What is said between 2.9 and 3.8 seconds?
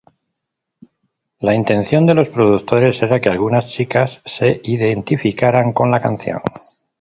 era que algunas